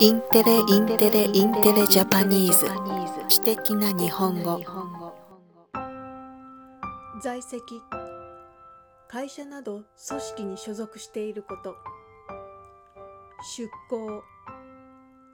[0.00, 2.66] インテレインテレインテレ Japanese。
[3.28, 4.60] 知的な日本語。
[7.20, 7.82] 在籍。
[9.08, 11.74] 会社など組織に所属していること。
[13.56, 14.22] 出向。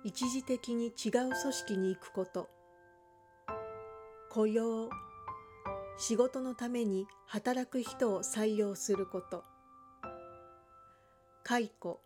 [0.02, 2.48] 一時的に違う組織に行くこと。
[4.30, 4.88] 雇用。
[5.98, 9.44] 仕事のために働く人を採用すること。
[11.42, 12.00] 解雇。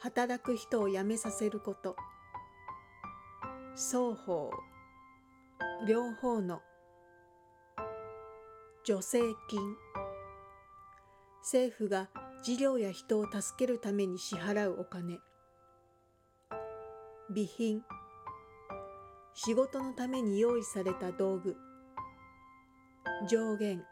[0.00, 1.96] 働く人を辞めさせること。
[3.74, 4.50] 双方。
[5.86, 6.60] 両方の。
[8.84, 9.76] 助成金。
[11.42, 12.08] 政府が
[12.42, 15.18] 事業や人を助けるために支払うお金。
[17.28, 17.82] 備品。
[19.34, 21.56] 仕事のために用意された道具。
[23.28, 23.84] 上限。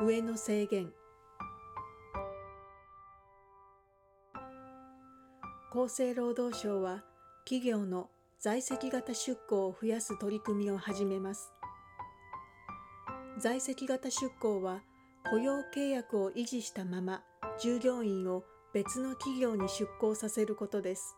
[0.00, 0.92] 上の制限。
[5.74, 7.02] 厚生労働省は
[7.46, 11.50] 企業の在籍型出向を増やす取り組みを始めます。
[13.38, 14.82] 在籍型出向は
[15.30, 17.22] 雇用契約を維持したまま
[17.58, 21.16] 従業員を別の企業に出向させることです。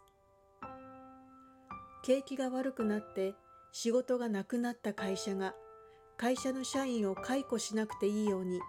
[2.05, 3.35] 景気が悪くなって
[3.73, 5.57] 仕事がなくなった会社が
[6.17, 8.61] 会社の社員を解雇しなくていいように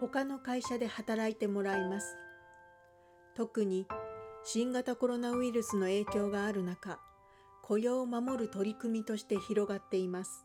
[0.00, 2.16] 他の会社で働いてもらいます。
[3.36, 3.86] 特に
[4.46, 6.98] 新型コロナウイルスの影響がある中
[7.62, 10.42] 雇用を守る取り組みとして広がっています。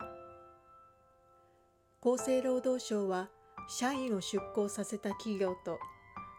[2.02, 3.27] 厚生労働省は
[3.67, 5.80] 社員を出向させた企業と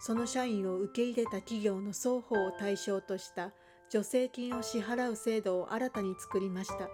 [0.01, 3.53] その社員を受け入れた企業の双方を対象とした
[3.91, 6.89] 助成金を支払う制度を新たに作りました。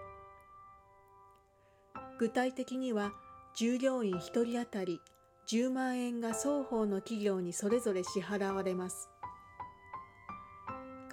[2.19, 3.12] 具体的には
[3.56, 5.00] 従業員1人当たり
[5.48, 9.09] 10万円が双方の企業にそれぞれ支払われます。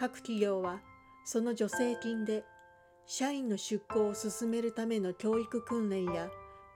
[0.04, 0.82] 各企業は
[1.24, 2.44] その助成金で
[3.06, 6.30] 社員の出向を進めるための教育訓練や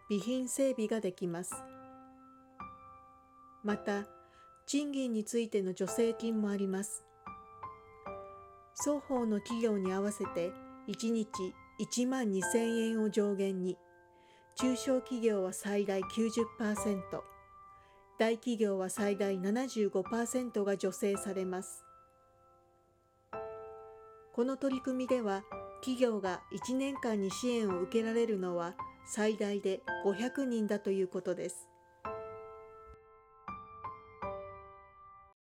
[0.07, 1.53] 備品整備ができます。
[3.65, 4.05] また
[4.65, 7.03] 賃金についての助成金もあります。
[8.81, 10.53] 双方の企業に合わせて
[10.87, 11.27] 1日
[11.81, 13.77] 1万2000円を上限に。
[14.55, 17.01] 中小企業は最大90%
[18.17, 21.87] 大企業は最大75%が助成されます。
[24.37, 25.41] この取り組みでは
[25.81, 31.67] 企業が1年間に支援を受けられるのは最大で500人だということです。